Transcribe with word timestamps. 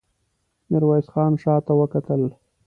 ميرويس 0.69 1.07
خان 1.13 1.31
شاته 1.43 1.73
وکتل. 1.79 2.21